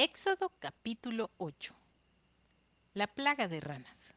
Éxodo 0.00 0.52
capítulo 0.60 1.32
8 1.38 1.74
La 2.94 3.08
plaga 3.08 3.48
de 3.48 3.58
ranas 3.58 4.14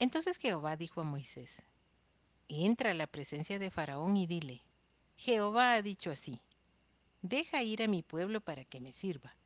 Entonces 0.00 0.38
Jehová 0.38 0.76
dijo 0.76 1.00
a 1.00 1.04
Moisés, 1.04 1.62
Entra 2.48 2.90
a 2.90 2.94
la 2.94 3.06
presencia 3.06 3.60
de 3.60 3.70
Faraón 3.70 4.16
y 4.16 4.26
dile, 4.26 4.64
Jehová 5.16 5.74
ha 5.74 5.82
dicho 5.82 6.10
así, 6.10 6.40
deja 7.22 7.62
ir 7.62 7.84
a 7.84 7.86
mi 7.86 8.02
pueblo 8.02 8.40
para 8.40 8.64
que 8.64 8.80
me 8.80 8.92
sirva. 8.92 9.36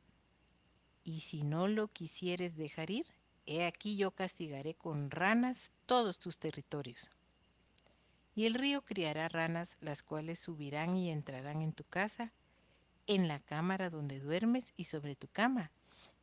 Y 1.03 1.19
si 1.19 1.43
no 1.43 1.67
lo 1.67 1.89
quisieres 1.89 2.55
dejar 2.55 2.89
ir, 2.89 3.05
he 3.45 3.67
aquí 3.67 3.95
yo 3.95 4.09
castigaré 4.09 4.73
con 4.73 5.11
ranas 5.11 5.71
todos 5.85 6.17
tus 6.17 6.39
territorios. 6.39 7.11
Y 8.33 8.47
el 8.47 8.55
río 8.55 8.83
criará 8.83 9.29
ranas, 9.29 9.77
las 9.81 10.01
cuales 10.01 10.39
subirán 10.39 10.97
y 10.97 11.11
entrarán 11.11 11.61
en 11.61 11.73
tu 11.73 11.83
casa, 11.83 12.33
en 13.09 13.27
la 13.27 13.39
cámara 13.39 13.89
donde 13.89 14.19
duermes 14.19 14.71
y 14.77 14.83
sobre 14.83 15.15
tu 15.15 15.27
cama, 15.27 15.71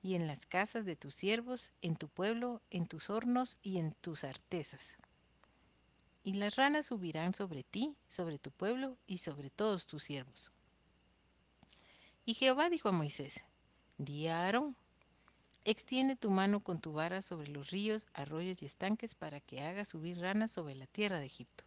y 0.03 0.15
en 0.15 0.29
las 0.29 0.47
casas 0.47 0.85
de 0.85 0.95
tus 0.95 1.17
siervos, 1.17 1.73
en 1.83 1.97
tu 1.97 2.09
pueblo, 2.09 2.63
en 2.71 2.87
tus 2.87 3.11
hornos 3.11 3.59
y 3.61 3.79
en 3.79 3.91
tus 4.01 4.23
artesas. 4.23 4.97
Y 6.23 6.35
las 6.35 6.55
ranas 6.55 6.87
subirán 6.87 7.35
sobre 7.35 7.65
ti, 7.65 7.97
sobre 8.07 8.39
tu 8.39 8.53
pueblo 8.53 8.97
y 9.05 9.19
sobre 9.19 9.51
todos 9.51 9.87
tus 9.87 10.05
siervos. 10.05 10.53
Y 12.25 12.35
Jehová 12.35 12.71
dijo 12.71 12.89
a 12.89 12.93
Moisés, 12.93 13.43
Di 13.99 14.29
a 14.29 14.45
Aarón, 14.45 14.77
extiende 15.65 16.15
tu 16.15 16.31
mano 16.31 16.61
con 16.61 16.81
tu 16.81 16.93
vara 16.93 17.21
sobre 17.21 17.49
los 17.49 17.71
ríos, 17.71 18.07
arroyos 18.15 18.63
y 18.63 18.67
estanques 18.67 19.17
para 19.17 19.41
que 19.41 19.61
haga 19.61 19.85
subir 19.85 20.21
ranas 20.21 20.53
sobre 20.53 20.77
la 20.77 20.87
tierra 20.87 21.19
de 21.19 21.27
Egipto. 21.27 21.65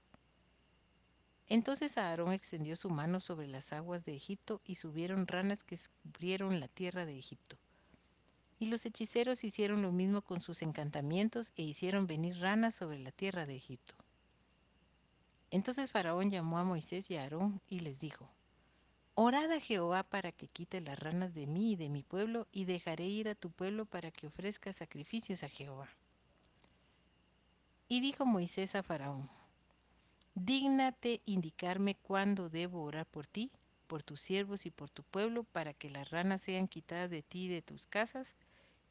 Entonces 1.50 1.98
Aarón 1.98 2.32
extendió 2.32 2.76
su 2.76 2.92
mano 2.92 3.20
sobre 3.20 3.48
las 3.48 3.74
aguas 3.74 4.06
de 4.06 4.16
Egipto 4.16 4.62
y 4.64 4.76
subieron 4.76 5.26
ranas 5.26 5.64
que 5.64 5.76
cubrieron 6.04 6.60
la 6.60 6.68
tierra 6.68 7.08
de 7.08 7.18
Egipto. 7.18 7.58
Y 8.60 8.68
los 8.68 8.86
hechiceros 8.86 9.44
hicieron 9.44 9.82
lo 9.82 9.92
mismo 9.92 10.22
con 10.22 10.42
sus 10.42 10.62
encantamientos 10.62 11.52
e 11.56 11.64
hicieron 11.64 12.06
venir 12.06 12.38
ranas 12.38 12.76
sobre 12.76 13.00
la 13.00 13.12
tierra 13.12 13.48
de 13.48 13.56
Egipto. 13.56 13.96
Entonces 15.50 15.90
Faraón 15.90 16.30
llamó 16.30 16.60
a 16.60 16.64
Moisés 16.64 17.10
y 17.10 17.18
a 17.18 17.24
Aarón 17.24 17.60
y 17.68 17.80
les 17.80 17.98
dijo, 17.98 18.30
Orad 19.16 19.52
a 19.52 19.60
Jehová 19.60 20.04
para 20.04 20.32
que 20.32 20.48
quite 20.48 20.82
las 20.82 21.00
ranas 21.00 21.34
de 21.34 21.48
mí 21.48 21.72
y 21.72 21.76
de 21.76 21.90
mi 21.90 22.04
pueblo, 22.04 22.48
y 22.52 22.66
dejaré 22.66 23.06
ir 23.06 23.28
a 23.28 23.36
tu 23.36 23.50
pueblo 23.50 23.86
para 23.86 24.12
que 24.12 24.28
ofrezca 24.28 24.72
sacrificios 24.72 25.44
a 25.44 25.50
Jehová. 25.50 25.90
Y 27.88 28.02
dijo 28.02 28.26
Moisés 28.26 28.76
a 28.76 28.84
Faraón, 28.84 29.30
Dígnate 30.42 31.22
indicarme 31.26 31.96
cuándo 31.96 32.50
debo 32.50 32.82
orar 32.84 33.06
por 33.06 33.28
ti, 33.28 33.52
por 33.88 34.04
tus 34.04 34.22
siervos 34.22 34.66
y 34.66 34.72
por 34.72 34.90
tu 34.90 35.04
pueblo, 35.04 35.44
para 35.44 35.74
que 35.74 35.90
las 35.90 36.12
ranas 36.12 36.44
sean 36.44 36.70
quitadas 36.70 37.12
de 37.12 37.22
ti 37.22 37.46
y 37.46 37.48
de 37.50 37.62
tus 37.62 37.86
casas, 37.88 38.36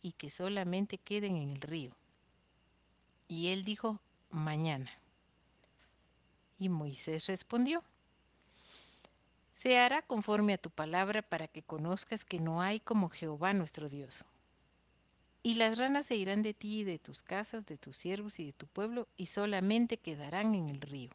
y 0.03 0.13
que 0.13 0.29
solamente 0.29 0.99
queden 0.99 1.37
en 1.37 1.49
el 1.49 1.63
río. 1.63 1.97
Y 3.29 3.49
él 3.49 3.65
dijo, 3.65 3.99
mañana. 4.29 4.91
Y 6.59 6.69
Moisés 6.69 7.27
respondió, 7.29 7.83
se 9.55 9.79
hará 9.79 10.03
conforme 10.03 10.53
a 10.53 10.59
tu 10.59 10.69
palabra 10.69 11.23
para 11.23 11.49
que 11.49 11.63
conozcas 11.63 12.27
que 12.27 12.41
no 12.41 12.61
hay 12.61 12.79
como 12.79 13.09
Jehová 13.09 13.55
nuestro 13.55 13.89
Dios. 13.89 14.27
Y 15.43 15.55
las 15.55 15.79
ranas 15.79 16.05
se 16.05 16.17
irán 16.17 16.43
de 16.43 16.53
ti 16.53 16.81
y 16.81 16.85
de 16.85 16.99
tus 16.99 17.23
casas, 17.23 17.65
de 17.65 17.79
tus 17.79 17.97
siervos 17.97 18.39
y 18.39 18.45
de 18.45 18.53
tu 18.53 18.67
pueblo, 18.67 19.09
y 19.17 19.27
solamente 19.27 19.97
quedarán 19.97 20.55
en 20.55 20.69
el 20.69 20.83
río. 20.83 21.09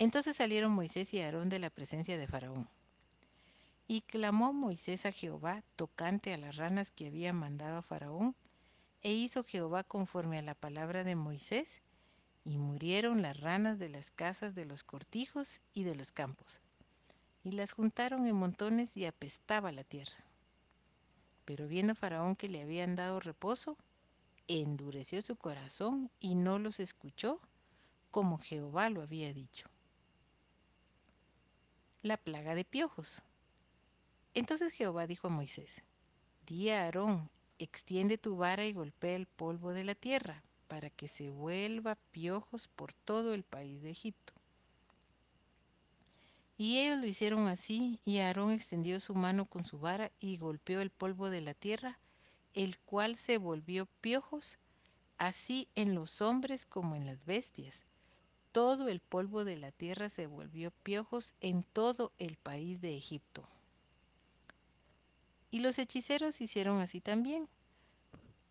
Entonces 0.00 0.36
salieron 0.36 0.72
Moisés 0.72 1.12
y 1.12 1.20
Aarón 1.20 1.50
de 1.50 1.58
la 1.58 1.68
presencia 1.68 2.16
de 2.16 2.26
Faraón. 2.26 2.66
Y 3.86 4.00
clamó 4.00 4.54
Moisés 4.54 5.04
a 5.04 5.12
Jehová 5.12 5.62
tocante 5.76 6.32
a 6.32 6.38
las 6.38 6.56
ranas 6.56 6.90
que 6.90 7.08
había 7.08 7.34
mandado 7.34 7.76
a 7.76 7.82
Faraón, 7.82 8.34
e 9.02 9.12
hizo 9.12 9.44
Jehová 9.44 9.84
conforme 9.84 10.38
a 10.38 10.42
la 10.42 10.54
palabra 10.54 11.04
de 11.04 11.16
Moisés, 11.16 11.82
y 12.46 12.56
murieron 12.56 13.20
las 13.20 13.40
ranas 13.40 13.78
de 13.78 13.90
las 13.90 14.10
casas 14.10 14.54
de 14.54 14.64
los 14.64 14.84
cortijos 14.84 15.60
y 15.74 15.84
de 15.84 15.94
los 15.94 16.12
campos, 16.12 16.62
y 17.44 17.50
las 17.50 17.72
juntaron 17.72 18.26
en 18.26 18.36
montones 18.36 18.96
y 18.96 19.04
apestaba 19.04 19.70
la 19.70 19.84
tierra. 19.84 20.24
Pero 21.44 21.68
viendo 21.68 21.94
Faraón 21.94 22.36
que 22.36 22.48
le 22.48 22.62
habían 22.62 22.96
dado 22.96 23.20
reposo, 23.20 23.76
endureció 24.48 25.20
su 25.20 25.36
corazón 25.36 26.10
y 26.20 26.36
no 26.36 26.58
los 26.58 26.80
escuchó, 26.80 27.38
como 28.10 28.38
Jehová 28.38 28.88
lo 28.88 29.02
había 29.02 29.34
dicho 29.34 29.69
la 32.02 32.16
plaga 32.16 32.54
de 32.54 32.64
piojos. 32.64 33.22
Entonces 34.32 34.72
Jehová 34.72 35.06
dijo 35.06 35.26
a 35.26 35.30
Moisés, 35.30 35.82
Di 36.46 36.70
a 36.70 36.84
Aarón, 36.84 37.30
extiende 37.58 38.16
tu 38.16 38.36
vara 38.36 38.64
y 38.64 38.72
golpea 38.72 39.16
el 39.16 39.26
polvo 39.26 39.74
de 39.74 39.84
la 39.84 39.94
tierra, 39.94 40.42
para 40.66 40.88
que 40.88 41.08
se 41.08 41.30
vuelva 41.30 41.98
piojos 42.10 42.68
por 42.68 42.94
todo 42.94 43.34
el 43.34 43.42
país 43.42 43.82
de 43.82 43.90
Egipto. 43.90 44.32
Y 46.56 46.78
ellos 46.78 46.98
lo 46.98 47.06
hicieron 47.06 47.48
así, 47.48 48.00
y 48.04 48.18
Aarón 48.18 48.52
extendió 48.52 49.00
su 49.00 49.14
mano 49.14 49.46
con 49.46 49.64
su 49.64 49.78
vara 49.78 50.10
y 50.20 50.36
golpeó 50.36 50.80
el 50.80 50.90
polvo 50.90 51.28
de 51.28 51.40
la 51.40 51.54
tierra, 51.54 51.98
el 52.54 52.78
cual 52.78 53.16
se 53.16 53.36
volvió 53.36 53.86
piojos, 54.00 54.58
así 55.18 55.68
en 55.74 55.94
los 55.94 56.22
hombres 56.22 56.66
como 56.66 56.96
en 56.96 57.04
las 57.04 57.24
bestias, 57.24 57.84
todo 58.52 58.88
el 58.88 59.00
polvo 59.00 59.44
de 59.44 59.56
la 59.56 59.72
tierra 59.72 60.08
se 60.08 60.26
volvió 60.26 60.70
piojos 60.70 61.34
en 61.40 61.62
todo 61.62 62.12
el 62.18 62.36
país 62.36 62.80
de 62.80 62.96
Egipto. 62.96 63.48
Y 65.50 65.60
los 65.60 65.78
hechiceros 65.78 66.40
hicieron 66.40 66.80
así 66.80 67.00
también, 67.00 67.48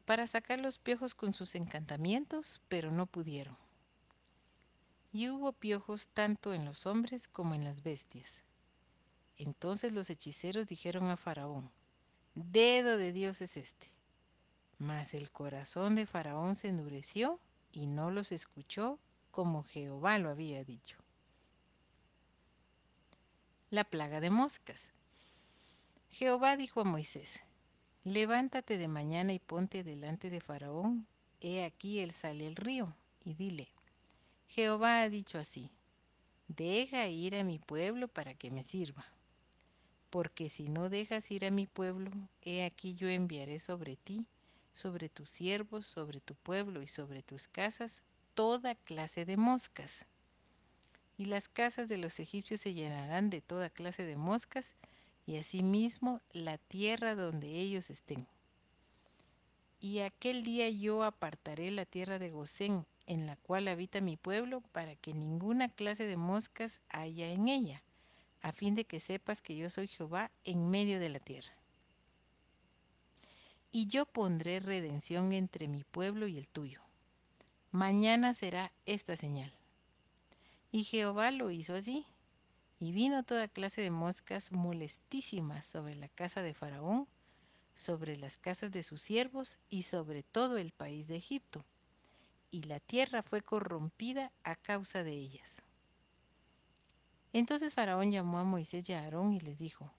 para 0.06 0.28
sacar 0.28 0.60
los 0.60 0.80
piojos 0.80 1.16
con 1.16 1.34
sus 1.34 1.56
encantamientos, 1.56 2.62
pero 2.68 2.92
no 2.92 3.06
pudieron. 3.06 3.56
Y 5.12 5.30
hubo 5.30 5.54
piojos 5.54 6.08
tanto 6.08 6.54
en 6.54 6.66
los 6.66 6.86
hombres 6.86 7.28
como 7.28 7.56
en 7.56 7.64
las 7.64 7.84
bestias. 7.84 8.44
Entonces 9.38 9.94
los 9.94 10.10
hechiceros 10.10 10.68
dijeron 10.68 11.10
a 11.10 11.18
Faraón, 11.18 11.72
Dedo 12.36 12.98
de 12.98 13.12
Dios 13.12 13.42
es 13.42 13.58
este. 13.58 13.88
Mas 14.78 15.14
el 15.14 15.32
corazón 15.32 15.96
de 15.96 16.06
Faraón 16.06 16.56
se 16.56 16.70
endureció 16.70 17.40
y 17.72 17.88
no 17.88 18.12
los 18.12 18.32
escuchó 18.32 19.00
como 19.32 19.64
Jehová 19.64 20.20
lo 20.20 20.30
había 20.30 20.64
dicho. 20.64 20.98
La 23.70 23.84
plaga 23.84 24.20
de 24.20 24.30
moscas. 24.30 24.92
Jehová 26.10 26.58
dijo 26.58 26.82
a 26.82 26.86
Moisés, 26.86 27.42
levántate 28.04 28.78
de 28.78 28.88
mañana 28.88 29.34
y 29.34 29.40
ponte 29.40 29.84
delante 29.84 30.30
de 30.30 30.42
Faraón, 30.42 31.06
he 31.40 31.64
aquí 31.64 32.00
él 32.00 32.12
sale 32.12 32.48
el 32.48 32.56
río, 32.56 32.96
y 33.24 33.36
dile, 33.36 33.70
Jehová 34.48 35.02
ha 35.02 35.10
dicho 35.10 35.38
así, 35.38 35.72
deja 36.48 37.08
ir 37.08 37.36
a 37.36 37.44
mi 37.44 37.60
pueblo 37.60 38.08
para 38.08 38.34
que 38.34 38.50
me 38.50 38.64
sirva. 38.64 39.06
Porque 40.10 40.50
si 40.50 40.68
no 40.68 40.90
dejas 40.90 41.30
ir 41.30 41.46
a 41.46 41.52
mi 41.52 41.68
pueblo, 41.68 42.10
he 42.42 42.66
aquí 42.66 42.96
yo 42.96 43.08
enviaré 43.08 43.60
sobre 43.60 43.96
ti, 43.96 44.26
sobre 44.74 45.10
tus 45.10 45.30
siervos, 45.30 45.86
sobre 45.86 46.20
tu 46.20 46.34
pueblo 46.34 46.82
y 46.82 46.88
sobre 46.88 47.22
tus 47.22 47.48
casas 47.48 48.02
toda 48.36 48.76
clase 48.76 49.26
de 49.26 49.38
moscas. 49.38 50.06
Y 51.18 51.26
las 51.26 51.50
casas 51.50 51.88
de 51.90 51.98
los 51.98 52.20
egipcios 52.20 52.62
se 52.62 52.74
llenarán 52.74 53.30
de 53.30 53.42
toda 53.42 53.70
clase 53.70 54.06
de 54.06 54.16
moscas, 54.16 54.74
y 55.26 55.38
asimismo 55.38 56.22
la 56.32 56.58
tierra 56.58 57.14
donde 57.14 57.60
ellos 57.60 57.90
estén. 57.90 58.26
Y 59.80 60.00
aquel 60.00 60.44
día 60.44 60.70
yo 60.70 61.04
apartaré 61.04 61.72
la 61.72 61.86
tierra 61.86 62.20
de 62.20 62.30
Gosén, 62.30 62.86
en 63.06 63.26
la 63.26 63.36
cual 63.36 63.68
habita 63.68 64.02
mi 64.02 64.18
pueblo, 64.18 64.62
para 64.72 64.96
que 64.96 65.14
ninguna 65.14 65.70
clase 65.70 66.06
de 66.08 66.18
moscas 66.18 66.82
haya 66.90 67.32
en 67.32 67.48
ella, 67.48 67.84
a 68.42 68.52
fin 68.52 68.76
de 68.76 68.86
que 68.86 69.00
sepas 69.00 69.42
que 69.42 69.56
yo 69.56 69.70
soy 69.70 69.88
Jehová 69.88 70.32
en 70.46 70.70
medio 70.70 71.00
de 71.00 71.10
la 71.10 71.20
tierra. 71.20 71.54
Y 73.72 73.88
yo 73.88 74.06
pondré 74.06 74.60
redención 74.60 75.32
entre 75.32 75.68
mi 75.68 75.84
pueblo 75.84 76.28
y 76.28 76.38
el 76.38 76.48
tuyo 76.48 76.82
mañana 77.72 78.34
será 78.34 78.72
esta 78.86 79.16
señal. 79.16 79.54
Y 80.72 80.84
Jehová 80.84 81.32
lo 81.32 81.52
hizo 81.52 81.76
así. 81.76 82.06
Y 82.80 82.94
vino 82.94 83.24
toda 83.24 83.48
clase 83.48 83.82
de 83.82 83.92
moscas 83.92 84.52
molestísimas 84.52 85.66
sobre 85.66 85.96
la 85.96 86.08
casa 86.08 86.42
de 86.42 86.54
Faraón, 86.54 87.08
sobre 87.74 88.16
las 88.16 88.38
casas 88.38 88.72
de 88.72 88.84
sus 88.84 89.02
siervos 89.02 89.60
y 89.70 89.84
sobre 89.84 90.24
todo 90.24 90.58
el 90.58 90.72
país 90.72 91.08
de 91.08 91.18
Egipto. 91.18 91.66
Y 92.52 92.64
la 92.64 92.80
tierra 92.80 93.22
fue 93.22 93.42
corrompida 93.42 94.32
a 94.44 94.56
causa 94.56 95.04
de 95.04 95.12
ellas. 95.12 95.62
Entonces 97.34 97.74
Faraón 97.74 98.12
llamó 98.12 98.40
a 98.40 98.44
Moisés 98.44 98.90
y 98.90 98.94
a 98.94 99.02
Aarón 99.02 99.34
y 99.34 99.40
les 99.40 99.58
dijo, 99.58 99.94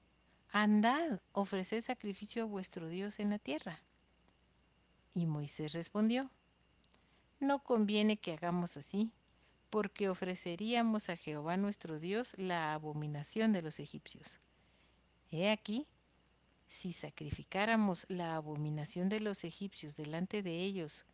Andad, 0.50 1.20
ofreced 1.32 1.80
sacrificio 1.82 2.42
a 2.42 2.46
vuestro 2.46 2.88
Dios 2.88 3.20
en 3.20 3.30
la 3.30 3.38
tierra. 3.38 3.80
Y 5.14 5.26
Moisés 5.26 5.72
respondió, 5.72 6.30
no 7.40 7.64
conviene 7.64 8.18
que 8.18 8.32
hagamos 8.32 8.76
así, 8.76 9.10
porque 9.70 10.08
ofreceríamos 10.08 11.08
a 11.08 11.16
Jehová 11.16 11.56
nuestro 11.56 11.98
Dios 11.98 12.34
la 12.36 12.74
abominación 12.74 13.52
de 13.52 13.62
los 13.62 13.80
egipcios. 13.80 14.40
He 15.30 15.50
aquí, 15.50 15.86
si 16.68 16.92
sacrificáramos 16.92 18.06
la 18.08 18.36
abominación 18.36 19.08
de 19.08 19.20
los 19.20 19.44
egipcios 19.44 19.96
delante 19.96 20.42
de 20.42 20.58
ellos, 20.62 21.06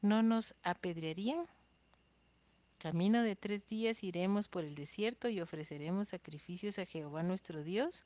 ¿no 0.00 0.22
nos 0.22 0.54
apedrearían? 0.62 1.46
Camino 2.78 3.22
de 3.22 3.36
tres 3.36 3.66
días 3.66 4.04
iremos 4.04 4.48
por 4.48 4.64
el 4.64 4.74
desierto 4.74 5.28
y 5.28 5.40
ofreceremos 5.40 6.08
sacrificios 6.08 6.78
a 6.78 6.86
Jehová 6.86 7.22
nuestro 7.22 7.62
Dios, 7.62 8.04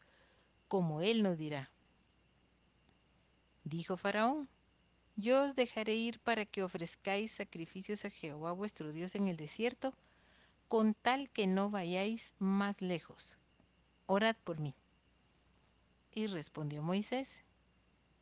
como 0.67 1.03
Él 1.03 1.23
nos 1.23 1.37
dirá. 1.37 1.71
Dijo 3.65 3.97
Faraón, 3.97 4.49
yo 5.17 5.45
os 5.45 5.55
dejaré 5.55 5.95
ir 5.95 6.19
para 6.21 6.45
que 6.45 6.63
ofrezcáis 6.63 7.33
sacrificios 7.33 8.05
a 8.05 8.11
Jehová 8.11 8.53
vuestro 8.53 8.93
Dios 8.93 9.15
en 9.15 9.29
el 9.29 9.37
desierto, 9.37 9.93
con 10.69 10.95
tal 10.95 11.31
que 11.31 11.47
no 11.47 11.71
vayáis 11.71 12.35
más 12.39 12.81
lejos. 12.81 13.37
Orad 14.07 14.37
por 14.43 14.59
mí. 14.59 14.75
Y 16.15 16.27
respondió 16.27 16.83
Moisés, 16.83 17.41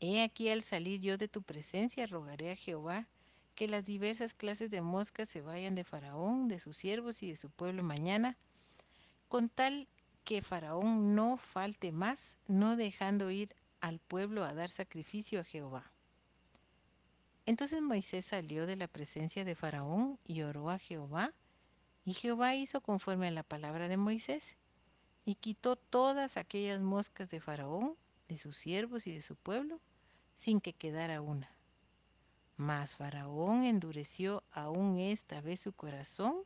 He 0.00 0.22
aquí 0.22 0.48
al 0.48 0.62
salir 0.62 1.00
yo 1.00 1.18
de 1.18 1.28
tu 1.28 1.42
presencia 1.42 2.06
rogaré 2.06 2.50
a 2.50 2.56
Jehová 2.56 3.06
que 3.54 3.68
las 3.68 3.84
diversas 3.84 4.32
clases 4.32 4.70
de 4.70 4.80
moscas 4.80 5.28
se 5.28 5.42
vayan 5.42 5.74
de 5.74 5.84
Faraón, 5.84 6.48
de 6.48 6.58
sus 6.58 6.76
siervos 6.76 7.22
y 7.22 7.28
de 7.28 7.36
su 7.36 7.50
pueblo 7.50 7.82
mañana, 7.82 8.38
con 9.28 9.50
tal 9.50 9.86
que 10.24 10.40
Faraón 10.40 11.14
no 11.14 11.36
falte 11.36 11.92
más, 11.92 12.38
no 12.48 12.76
dejando 12.76 13.30
ir 13.30 13.54
al 13.80 13.98
pueblo 13.98 14.44
a 14.44 14.54
dar 14.54 14.70
sacrificio 14.70 15.40
a 15.40 15.44
Jehová. 15.44 15.92
Entonces 17.50 17.82
Moisés 17.82 18.26
salió 18.26 18.64
de 18.64 18.76
la 18.76 18.86
presencia 18.86 19.44
de 19.44 19.56
Faraón 19.56 20.20
y 20.24 20.42
oró 20.42 20.70
a 20.70 20.78
Jehová, 20.78 21.34
y 22.04 22.12
Jehová 22.12 22.54
hizo 22.54 22.80
conforme 22.80 23.26
a 23.26 23.32
la 23.32 23.42
palabra 23.42 23.88
de 23.88 23.96
Moisés, 23.96 24.54
y 25.24 25.34
quitó 25.34 25.74
todas 25.74 26.36
aquellas 26.36 26.80
moscas 26.80 27.28
de 27.28 27.40
Faraón, 27.40 27.96
de 28.28 28.38
sus 28.38 28.56
siervos 28.56 29.08
y 29.08 29.12
de 29.12 29.20
su 29.20 29.34
pueblo, 29.34 29.80
sin 30.32 30.60
que 30.60 30.74
quedara 30.74 31.22
una. 31.22 31.50
Mas 32.56 32.94
Faraón 32.94 33.64
endureció 33.64 34.44
aún 34.52 35.00
esta 35.00 35.40
vez 35.40 35.58
su 35.58 35.72
corazón 35.72 36.44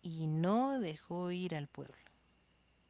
y 0.00 0.28
no 0.28 0.80
dejó 0.80 1.30
ir 1.30 1.54
al 1.54 1.68
pueblo. 1.68 2.01